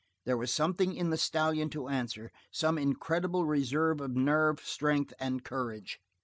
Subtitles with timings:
[0.25, 5.43] There was something in the stallion to answer, some incredible reserve of nerve strength and
[5.43, 5.99] courage.